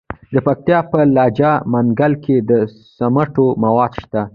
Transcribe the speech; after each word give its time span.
د 0.33 0.35
پکتیا 0.47 0.79
په 0.91 0.99
لجه 1.15 1.51
منګل 1.71 2.13
کې 2.23 2.37
د 2.49 2.51
سمنټو 2.97 3.47
مواد 3.63 3.91
شته. 4.01 4.21